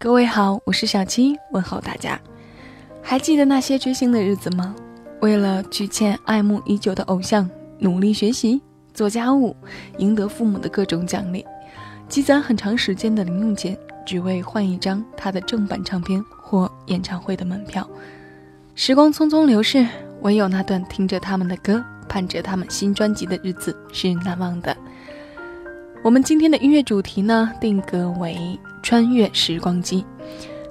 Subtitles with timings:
[0.00, 2.20] 各位好，我是小七，问候大家。
[3.02, 4.72] 还记得那些追星的日子吗？
[5.20, 8.62] 为了去见爱慕已久的偶像，努力学习、
[8.94, 9.56] 做家务，
[9.96, 11.44] 赢得父母的各种奖励，
[12.08, 13.76] 积攒很长时间的零用钱，
[14.06, 17.88] 只为换一张他的正版唱片或演唱会的门票。
[18.76, 19.84] 时光匆匆流逝，
[20.20, 24.76] 唯有那段听着他们的歌、盼着他们新专辑的日子是难忘的。
[26.04, 28.56] 我们今天的音乐主题呢，定格为。
[28.82, 30.04] 穿越时光机，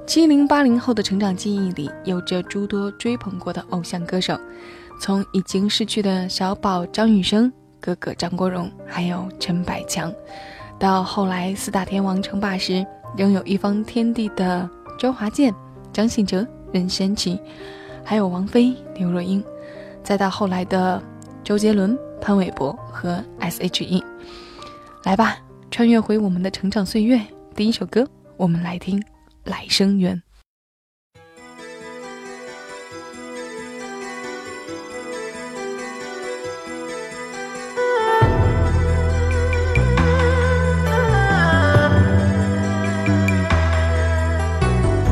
[0.05, 4.39] 七零八零后的成长记忆里，有着诸多追捧过的偶像歌手，
[4.99, 10.13] 从已经逝去的小宝张雨生、哥哥张国荣，还有陈百强，
[10.79, 12.85] 到后来四大天王称霸时
[13.17, 15.53] 拥有一方天地的周华健、
[15.91, 17.39] 张信哲、任贤齐，
[18.03, 19.43] 还有王菲、刘若英，
[20.03, 21.01] 再到后来的
[21.43, 24.03] 周杰伦、潘玮柏和 S.H.E，
[25.03, 25.37] 来吧，
[25.69, 27.21] 穿越回我们的成长岁月。
[27.57, 28.07] 第一首歌，
[28.37, 29.01] 我们来听
[29.43, 30.15] 《来生缘》。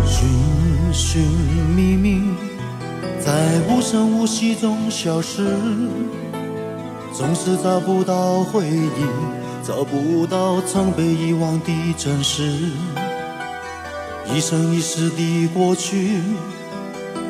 [0.06, 1.24] 寻寻
[1.76, 2.22] 觅觅，
[3.20, 5.44] 在无声无息中消失，
[7.12, 9.45] 总是找不到回忆。
[9.66, 12.44] 找不到曾被遗忘的真实，
[14.32, 16.22] 一生一世的过去，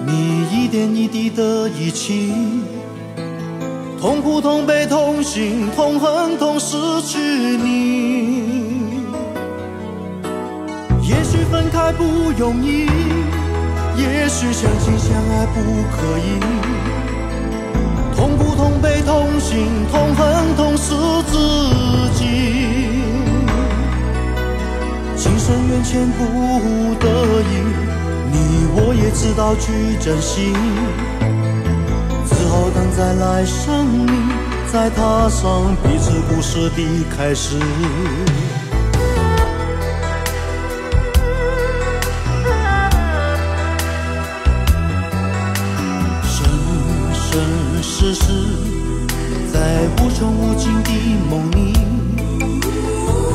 [0.05, 2.33] 你一点一滴的遗弃，
[4.01, 8.43] 痛苦、痛悲、痛心、痛恨、痛失去你。
[11.07, 12.03] 也许分开不
[12.37, 12.85] 容易，
[13.97, 15.61] 也许相亲相爱不
[15.95, 16.74] 可以。
[18.85, 20.93] 痛苦、痛悲、痛心、痛恨、痛失
[21.27, 21.33] 自
[22.13, 22.21] 己，
[25.17, 27.09] 情深缘浅不得
[27.41, 27.51] 已，
[28.31, 28.35] 你
[28.75, 30.53] 我也知道去珍惜，
[32.27, 34.11] 只好等在来生里，
[34.71, 37.57] 再踏上彼此故事的开始。
[50.65, 50.89] 穷无尽的
[51.29, 51.73] 梦里，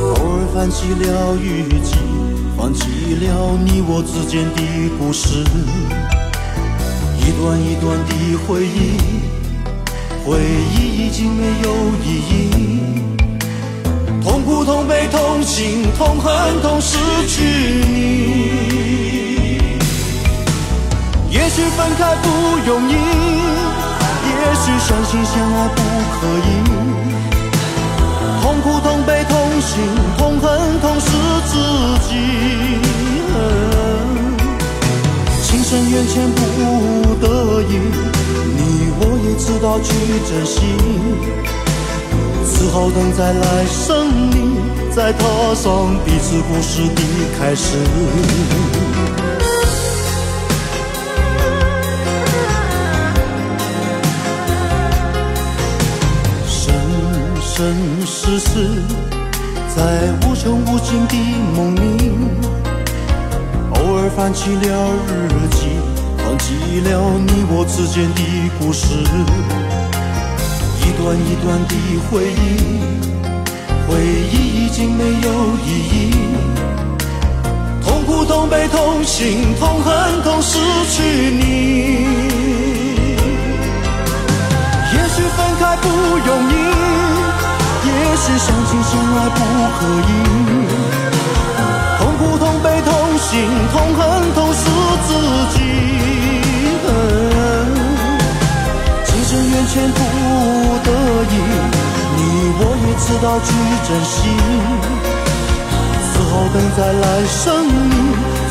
[0.02, 1.94] 偶尔翻起了日记，
[2.58, 4.58] 翻起了你我之间的
[4.98, 5.44] 故事，
[7.18, 8.10] 一段一段的
[8.46, 8.98] 回忆，
[10.26, 10.40] 回
[10.74, 11.70] 忆已经没有
[12.04, 12.50] 意义，
[14.22, 16.98] 痛苦、痛悲、痛心、痛恨、痛失
[17.28, 17.44] 去
[17.88, 18.00] 你，
[21.30, 22.28] 也许分开不
[22.66, 22.94] 容易。
[24.22, 25.80] 也许相亲相爱不
[26.12, 26.48] 可以，
[28.60, 29.80] 痛苦、痛悲、痛心、
[30.18, 31.06] 痛恨、痛失
[31.46, 31.56] 自
[32.06, 32.14] 己。
[35.42, 37.80] 情深缘浅不得已，
[38.54, 39.88] 你我也知道去
[40.28, 40.60] 珍惜，
[42.44, 44.36] 只好等在来生里，
[44.94, 47.00] 再踏上彼此故事的
[47.38, 47.78] 开始。
[57.60, 57.76] 生
[58.06, 58.82] 世世，
[59.76, 59.82] 在
[60.22, 61.14] 无穷无尽的
[61.54, 62.10] 梦里，
[63.74, 65.10] 偶尔翻起了日
[65.50, 65.68] 记，
[66.16, 68.22] 翻起了你我之间的
[68.58, 68.94] 故事，
[70.80, 71.74] 一段一段的
[72.08, 72.80] 回忆，
[73.86, 73.90] 回
[74.32, 75.28] 忆已经没有
[75.66, 76.14] 意义，
[77.84, 81.44] 痛苦、痛悲、痛心、痛恨、痛失去你，
[84.94, 85.90] 也许分开不
[86.26, 87.09] 容易。
[87.82, 89.38] 也许相亲相爱不
[89.78, 90.10] 可以，
[91.98, 93.30] 痛苦、痛悲、痛心、
[93.72, 94.00] 痛恨、
[94.34, 94.60] 痛失
[95.06, 95.08] 自
[95.54, 95.56] 己。
[99.04, 99.98] 情深缘浅不
[100.84, 100.88] 得
[101.30, 101.34] 已，
[102.16, 102.18] 你
[102.58, 103.48] 我也知道去
[103.86, 104.14] 珍惜，
[106.12, 107.92] 只好等在来生里，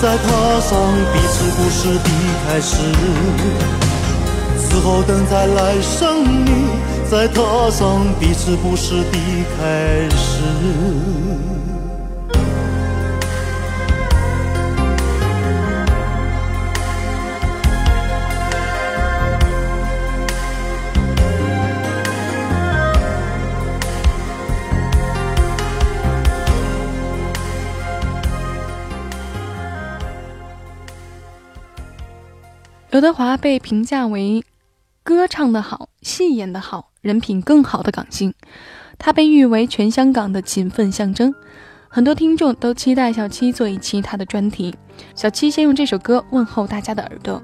[0.02, 0.26] 再踏
[0.62, 0.70] 上
[1.14, 2.08] 彼此故事的
[2.46, 2.72] 开始。
[4.70, 6.48] 只好等在来生里。
[7.10, 9.18] 在踏上彼此故事的
[9.58, 10.44] 开始。
[32.92, 34.44] 刘德华被评价为
[35.10, 36.92] 歌唱的好，戏演的好。
[37.02, 38.32] 人品更好的港星，
[39.00, 41.34] 他被誉为全香港的勤奋象征。
[41.88, 44.76] 很多听众都期待小七做一期他的专题。
[45.16, 47.42] 小七先用这首歌问候大家的耳朵。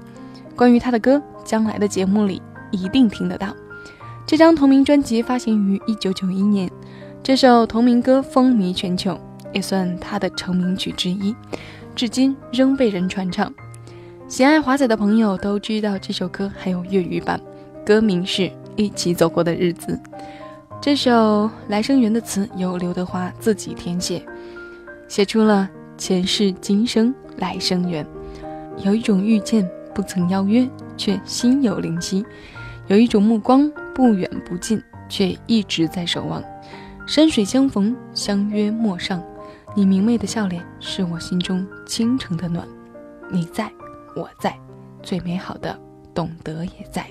[0.54, 2.40] 关于他的歌，将来的节目里
[2.70, 3.52] 一定听得到。
[4.24, 6.70] 这张同名专辑发行于一九九一年，
[7.20, 9.18] 这首同名歌风靡全球，
[9.52, 11.34] 也算他的成名曲之一，
[11.96, 13.52] 至今仍被人传唱。
[14.28, 17.40] 喜爱华仔的朋友都知道这首歌还有粤语版，
[17.86, 18.42] 歌名是
[18.74, 19.92] 《一起走过的日子》。
[20.80, 21.12] 这首
[21.68, 24.20] 《来生缘》的词由刘德华自己填写，
[25.06, 28.04] 写出了前世今生来生缘。
[28.78, 32.24] 有一种遇见不曾邀约，却心有灵犀；
[32.88, 36.42] 有一种目光不远不近，却一直在守望。
[37.06, 39.22] 山水相逢，相约陌上。
[39.76, 42.66] 你明媚的笑脸是我心中倾城的暖。
[43.30, 43.70] 你在。
[44.16, 44.58] 我在，
[45.02, 45.78] 最美好的
[46.14, 47.06] 懂得也在，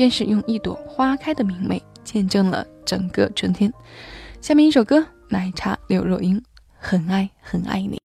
[0.00, 3.70] 便是用一朵花开的明媚见证了整个春天。
[4.40, 6.42] 下面一首歌，奶茶刘若英，
[6.78, 8.00] 很爱很爱你。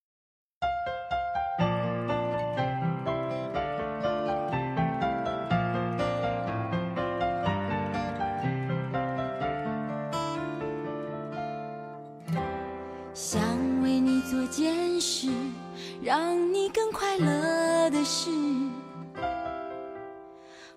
[13.14, 13.42] 想
[13.82, 15.30] 为你做件事，
[16.04, 16.45] 让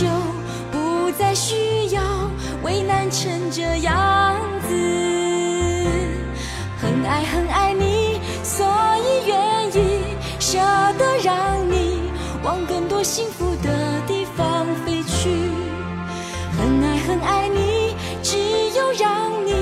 [0.00, 0.06] 就
[0.72, 2.00] 不再需要
[2.62, 4.34] 为难成这样
[4.66, 4.74] 子。
[6.80, 8.66] 很爱很爱你，所
[8.96, 9.36] 以愿
[9.76, 10.58] 意舍
[10.98, 12.00] 得让你
[12.42, 15.28] 往更多幸福的地方飞去。
[16.56, 18.38] 很爱很爱你，只
[18.78, 19.52] 有让你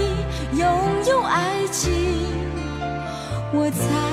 [0.56, 0.68] 拥
[1.08, 1.90] 有爱情，
[3.52, 4.07] 我才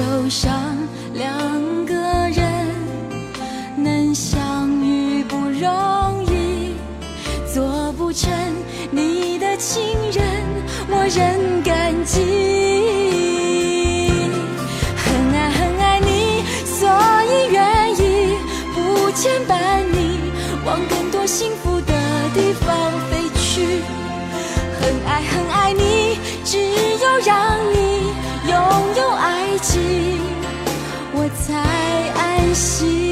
[0.00, 0.50] 受伤
[1.12, 1.28] 两
[1.84, 1.94] 个
[2.30, 2.42] 人
[3.76, 6.74] 能相遇不容易，
[7.52, 8.32] 做不成
[8.90, 10.24] 你的情人，
[10.88, 12.18] 我仍感激。
[14.96, 16.88] 很爱很爱你，所
[17.28, 18.38] 以愿意
[18.74, 20.18] 不牵绊你
[20.64, 21.92] 往更多幸福的
[22.32, 23.82] 地方飞去。
[24.80, 27.90] 很爱很爱你，只有让你。
[28.80, 30.18] 拥有爱情
[31.12, 31.54] 我才
[32.18, 33.09] 安心。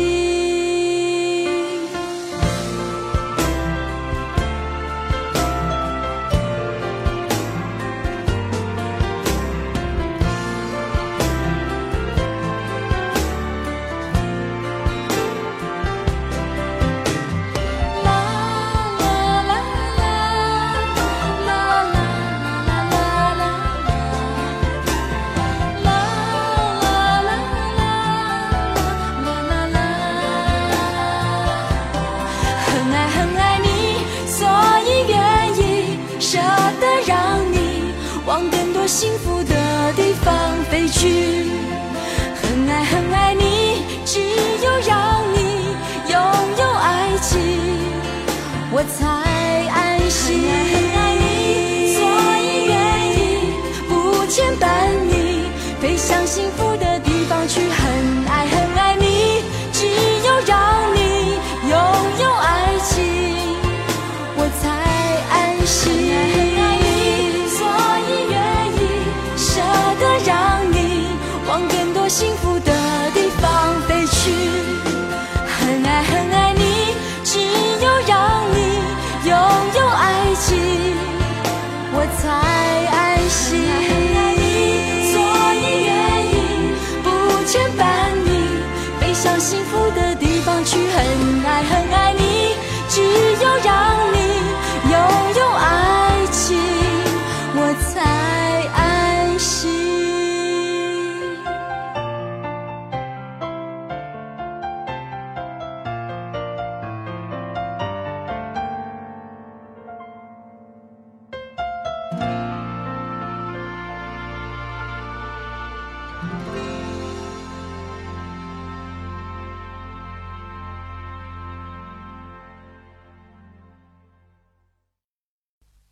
[40.98, 41.47] 去。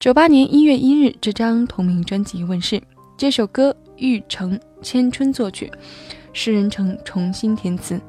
[0.07, 2.81] 九八年一月一日，这张同名专辑问世。
[3.17, 5.69] 这首歌玉成千春作曲，
[6.33, 8.01] 诗人成重新填词。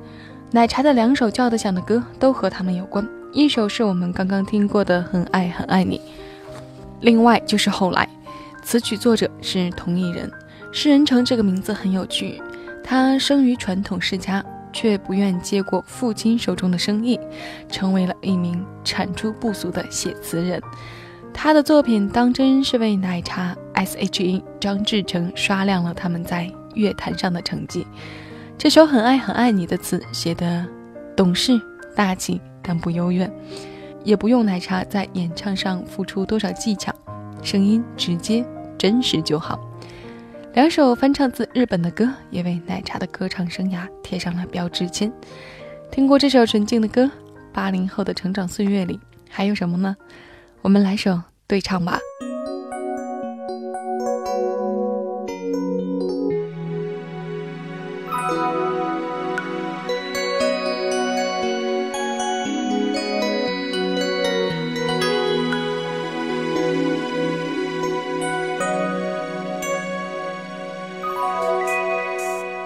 [0.51, 5.98] 奶茶的两首叫得响的歌都和他们有关，一首是我们刚刚听过的《很爱很爱你》，
[7.01, 8.08] 另外就是后来，
[8.62, 10.32] 词曲作者是同一人。
[10.72, 12.39] 诗人成这个名字很有趣，
[12.84, 17.20] 他生于传统世家，却不愿接过父亲手中的生意，
[17.72, 20.62] 成为了一名产出不俗的写词人。
[21.39, 27.86] 他的作品当真是为奶茶 S.H.E 张志成刷亮了他们在乐坛上的成绩。
[28.58, 30.65] 这首《很爱很爱你》的词写得
[31.15, 31.62] 懂事
[31.96, 33.32] 大气，但不幽怨，
[34.03, 36.91] 也不用奶茶在演唱上付出多少技巧，
[37.44, 38.44] 声音直接
[38.75, 39.60] 真实就好。
[40.56, 45.13] 两首翻唱自日本的歌，也为奶茶的歌唱生涯贴上了标志签。
[45.91, 47.10] 听过这首纯净的歌，
[47.53, 49.96] 八零后的成长岁月里还有什么呢？
[50.68, 51.98] 我们来首对唱吧。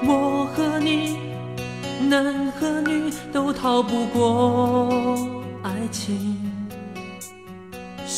[0.04, 1.20] 我和你，
[2.10, 4.90] 男和女都逃不过
[5.62, 6.51] 爱情。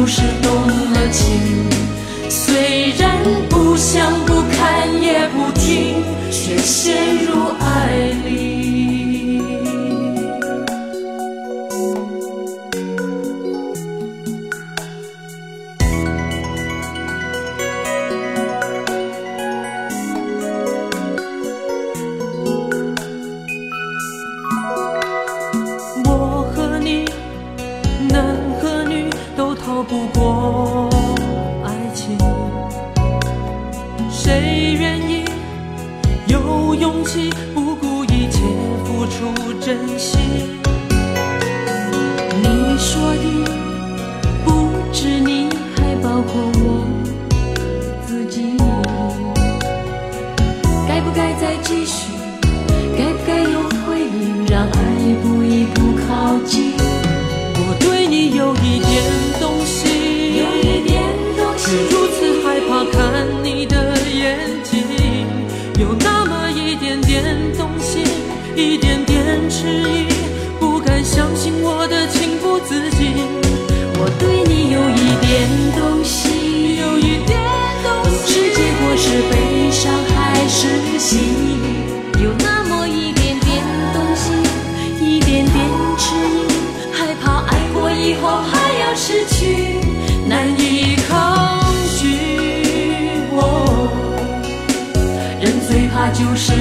[0.00, 0.29] 就是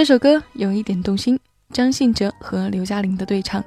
[0.00, 1.38] 这首歌有一点动心，
[1.74, 3.62] 张信哲和刘嘉玲的对唱。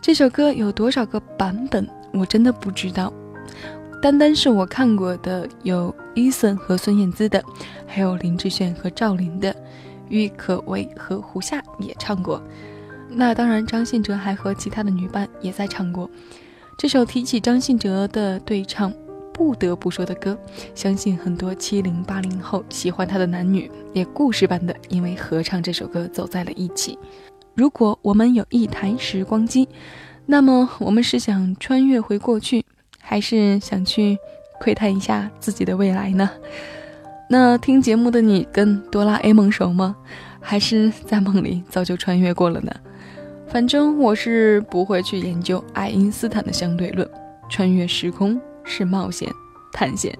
[0.00, 3.12] 这首歌有多少个版本，我真的不知道。
[4.00, 7.44] 单单是我看过的，有 Eason 和孙燕姿的，
[7.86, 9.54] 还有林志炫和赵琳的，
[10.08, 12.42] 郁可唯和胡夏也唱过。
[13.10, 16.08] 那当然，张信哲还和其他的女伴也在唱过。
[16.78, 18.90] 这首提起张信哲的对唱，
[19.34, 20.38] 不得不说的歌，
[20.76, 26.96] 相信很多七零八零后喜欢他的男女也故事般的因为合唱这首歌走在了一起。
[27.54, 29.68] 如果我们有一台时光机，
[30.26, 32.64] 那么我们是想穿越回过去，
[33.00, 34.16] 还是想去
[34.60, 36.30] 窥探一下自己的未来呢？
[37.28, 39.96] 那听节目的你跟哆啦 A 梦熟吗？
[40.40, 42.72] 还是在梦里早就穿越过了呢？
[43.48, 47.08] 反正我是不会去研究爱因斯坦的相对论。
[47.50, 49.30] 穿越时空是冒险、
[49.72, 50.16] 探险，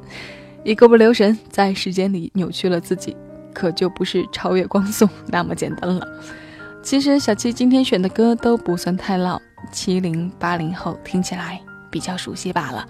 [0.65, 3.17] 一个不留神在时间里扭曲了自己，
[3.53, 6.07] 可就不是超越光速 那么简单了。
[6.83, 9.41] 其实小七今天选的歌都不算太老，
[9.73, 11.61] 七零八零后听起来
[11.91, 12.87] 比较熟悉罢了。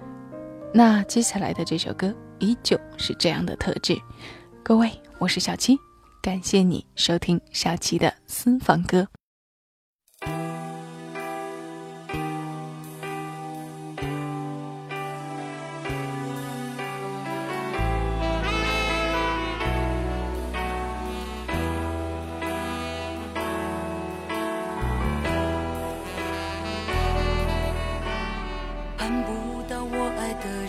[0.72, 3.96] 那接下来的这首歌依旧是这样的特质。
[4.64, 5.78] 各位，我是小七，
[6.20, 9.06] 感谢你收听小七的私房歌。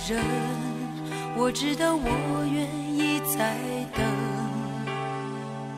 [0.08, 0.24] 人，
[1.36, 2.64] 我知道我愿
[2.96, 3.58] 意再
[3.92, 4.06] 等，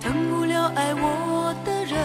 [0.01, 1.97] 等不了爱我的人，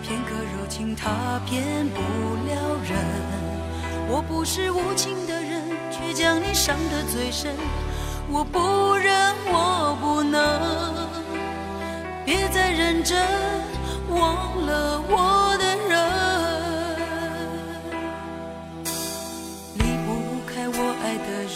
[0.00, 1.98] 片刻柔情他骗不
[2.46, 2.96] 了人。
[4.08, 5.60] 我不是无情的人，
[5.90, 7.52] 却将你伤得最深。
[8.28, 10.40] 我不忍，我不能，
[12.24, 13.26] 别再认真，
[14.08, 15.69] 忘了我的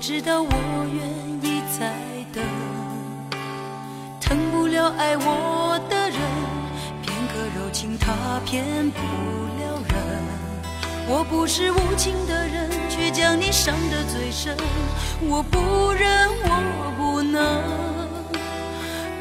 [0.00, 0.48] 知道我
[0.94, 1.08] 愿
[1.42, 1.92] 意再
[2.32, 2.44] 等，
[4.20, 6.20] 疼不了爱我的人，
[7.02, 9.96] 片刻柔情他骗不了人。
[11.08, 14.56] 我不是无情的人，却将你伤得最深。
[15.20, 17.62] 我不忍，我不能，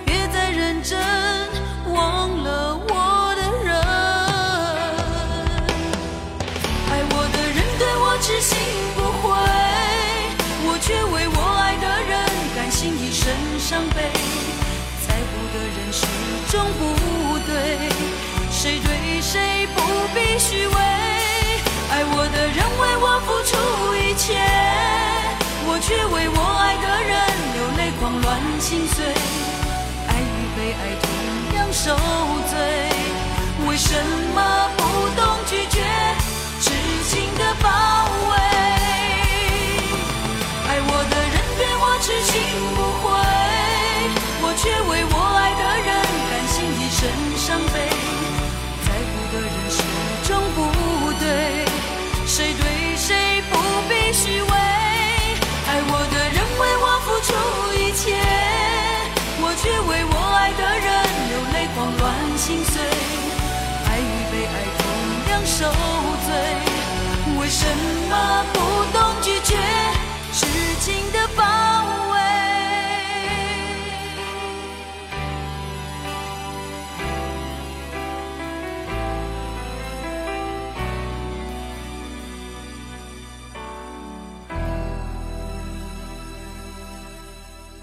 [0.05, 0.99] 别再认真，
[16.47, 17.77] 始终不对，
[18.49, 19.81] 谁对谁不
[20.15, 20.73] 必虚伪。
[21.91, 23.51] 爱我的人为我付出
[23.93, 24.39] 一切，
[25.67, 27.19] 我却为我爱的人
[27.53, 29.03] 流泪狂乱心碎。
[30.07, 31.05] 爱与被爱同
[31.57, 31.93] 样受
[32.47, 32.55] 罪，
[33.67, 33.91] 为什
[34.33, 34.39] 么
[34.77, 34.81] 不
[35.19, 35.76] 懂拒绝
[62.47, 62.81] 心碎。
[62.81, 64.81] 爱与被爱同
[65.31, 65.67] 样受
[66.25, 66.31] 罪，
[67.37, 67.65] 为什
[68.09, 68.57] 么不
[68.97, 69.57] 懂拒绝？
[70.31, 70.47] 痴
[70.79, 71.43] 情的包
[72.03, 72.06] 围。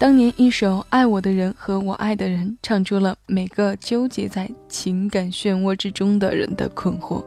[0.05, 7.23] 当年一首《爱我的人和我爱的人》唱出了每个纠结在情感漩涡之中的人的困惑。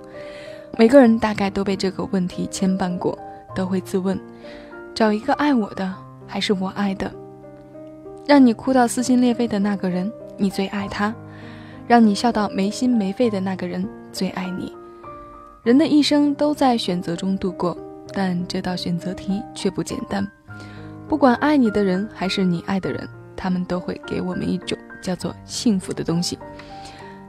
[0.78, 3.18] 每个人大概都被这个问题牵绊过，
[3.52, 4.16] 都会自问：
[4.94, 5.92] 找一个爱我的，
[6.24, 7.12] 还是我爱的？
[8.28, 11.12] 让你哭到撕心裂肺的那个人，你最爱他；
[11.88, 14.72] 让你笑到没心没肺的那个人，最爱你。
[15.64, 17.76] 人的一生都在选择中度过，
[18.12, 20.24] 但这道选择题却不简单。
[21.08, 26.38] 不管爱你的人还是你爱的人，他们都会给我们一种叫做幸福的东西。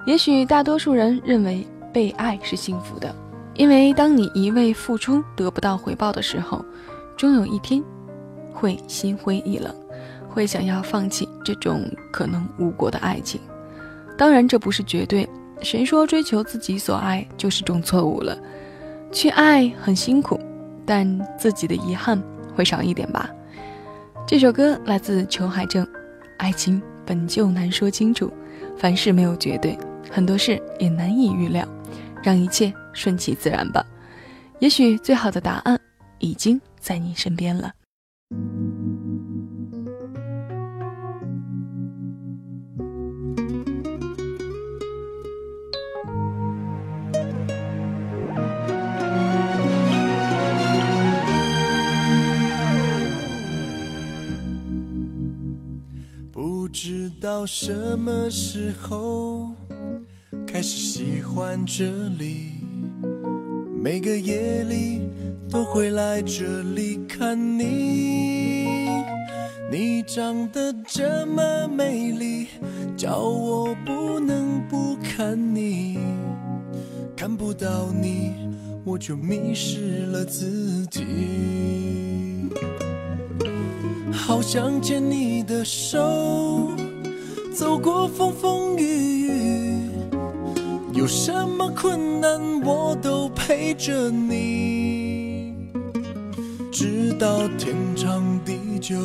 [0.06, 3.14] 也许大多数人认为被爱是幸福的，
[3.56, 6.64] 因为当你一味付出得不到回报的时候，
[7.16, 7.82] 终有一天
[8.54, 9.74] 会心灰意冷，
[10.28, 13.40] 会想要放弃这种可能无果的爱情。
[14.18, 15.28] 当然，这不是绝对。
[15.62, 18.38] 谁说追求自己所爱就是种错误了？
[19.12, 20.40] 去爱很辛苦，
[20.86, 22.22] 但自己的遗憾
[22.56, 23.30] 会少一点吧。
[24.30, 25.84] 这首歌来自裘海正，
[26.38, 28.32] 爱情本就难说清楚，
[28.78, 29.76] 凡事没有绝对，
[30.08, 31.68] 很多事也难以预料，
[32.22, 33.84] 让一切顺其自然吧。
[34.60, 35.80] 也许最好的答案
[36.20, 37.74] 已经在你身边了。
[57.52, 59.50] 什么时候
[60.46, 61.84] 开始喜欢这
[62.20, 62.52] 里，
[63.76, 65.02] 每个夜里
[65.50, 68.88] 都会来这里看你。
[69.72, 72.50] 你长得这么美丽，
[72.96, 75.98] 叫我不能不看你。
[77.18, 78.32] 看不到你，
[78.86, 81.04] 我就迷失了自己。
[84.14, 86.70] 好想牵你的手，
[87.60, 89.92] 走过风风雨雨，
[90.94, 95.68] 有什么困难我都陪着你，
[96.72, 98.96] 直到天长地久，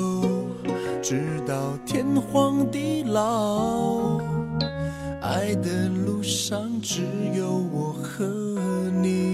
[1.02, 4.20] 直到天荒地老，
[5.20, 7.02] 爱的路上只
[7.36, 8.24] 有我和
[9.02, 9.33] 你。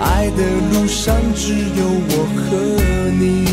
[0.00, 2.40] 爱的路上只有我和
[3.18, 3.48] 你。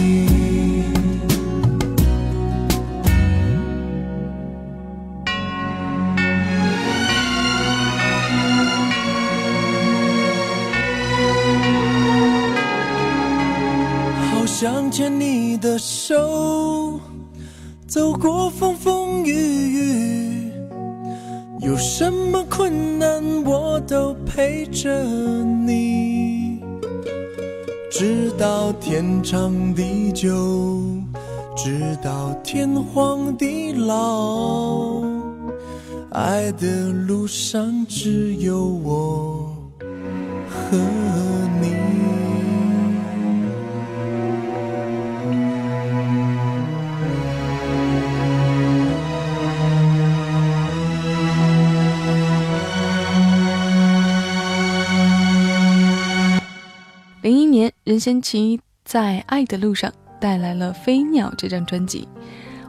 [14.32, 17.00] 好想牵你的手，
[17.86, 20.52] 走过风风雨雨，
[21.60, 25.97] 有什么困难我都陪着你，
[28.00, 30.86] 直到天长地久，
[31.56, 35.02] 直到天荒地老，
[36.12, 39.52] 爱的路上只有我
[40.48, 40.78] 和
[57.88, 62.06] 任贤齐在《爱的路上》带来了《飞鸟》这张专辑。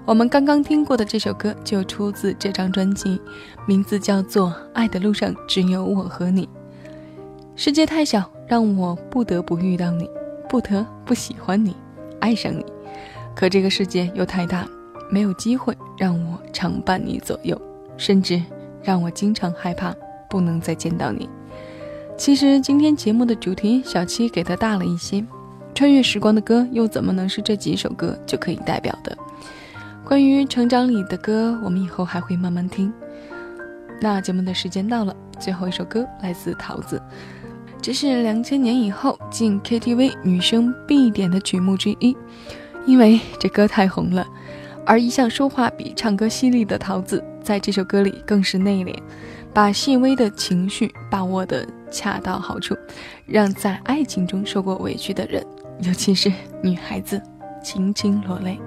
[0.07, 3.21] 我们刚刚听过的这首歌就出自这张专辑，
[3.67, 6.47] 名字叫做《爱的路上只有我和你》。
[7.57, 10.09] 世界太小，让我不得不遇到你，
[10.49, 11.75] 不得不喜欢你，
[12.21, 12.65] 爱上你。
[13.35, 14.69] 可这个世界又太大，
[15.11, 17.61] 没有机会让我常伴你左右，
[17.97, 18.41] 甚至
[18.85, 19.93] 让我经常害怕
[20.31, 21.29] 不能再见到你。
[22.19, 25.25] 其实今天节目的主题，小七给的大了一些。
[25.73, 29.17] 穿越时光的歌，又怎么能是这几首歌就可以代表的？
[30.05, 32.93] 关于成长里的歌，我们以后还会慢慢听。
[34.01, 37.01] 那节目的时间到了，最后一首歌来自桃子，
[37.81, 42.17] 这是两千年以后进 KTV 女生必点的曲目之一，
[42.85, 44.27] 因为这歌太红了。
[44.85, 48.97] 而一向说话比唱歌犀利的桃子，在这首歌里更是内敛，
[49.53, 51.67] 把细微的情绪把握的。
[51.91, 52.77] 恰到好处，
[53.25, 55.43] 让在爱情中受过委屈的人，
[55.81, 56.31] 尤其是
[56.63, 57.19] 女孩子，
[57.65, 58.61] 轻轻落泪。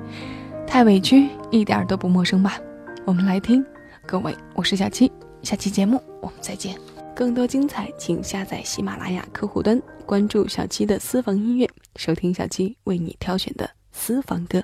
[0.65, 2.59] 太委屈，一点都不陌生吧？
[3.05, 3.63] 我们来听。
[4.07, 5.11] 各位，我是小七，
[5.43, 6.75] 下期节目我们再见。
[7.15, 14.63] 更多精彩，请下载喜马拉雅客户端，关注小七的私房音乐，收听小七为你挑选的私房歌。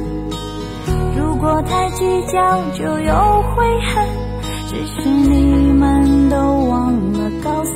[1.41, 2.39] 果太计较
[2.71, 4.07] 就有悔恨。
[4.69, 7.71] 只是你们都忘了告诉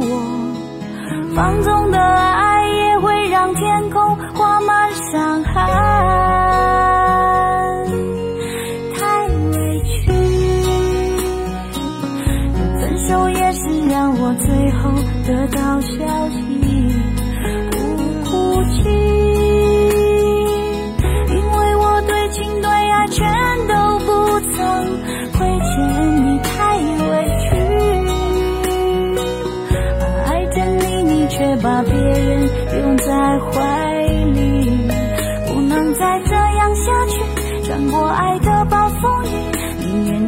[0.00, 6.15] 我，放纵的爱也会让天空划满伤痕。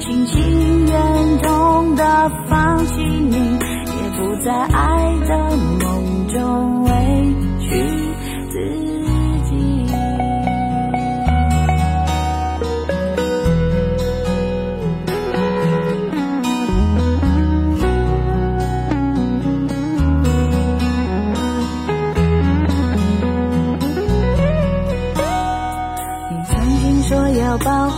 [0.09, 2.03] 心情愿痛的
[2.49, 6.91] 放弃你，也不在爱的梦中委
[7.61, 7.69] 屈
[8.49, 8.59] 自
[9.51, 9.53] 己。
[26.31, 27.98] 你曾经说要保护。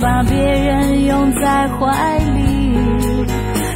[0.00, 2.72] 把别人拥在怀里，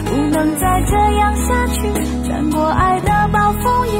[0.04, 1.80] 不能再这样下去。
[2.26, 3.90] 穿过爱的暴风雨，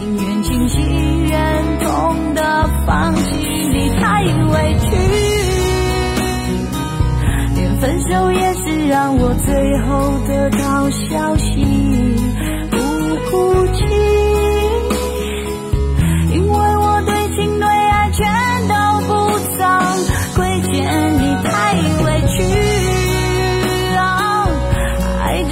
[0.00, 3.20] 宁愿清醒忍痛的放弃。
[3.70, 4.86] 你太委屈，
[7.54, 11.64] 连分手也是让我最后得到消息，
[12.70, 12.76] 不
[13.30, 13.77] 哭泣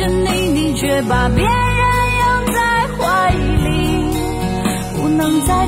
[0.08, 1.52] 你，你却把别人
[2.18, 2.60] 拥在
[2.96, 4.04] 怀里，
[4.96, 5.66] 不能再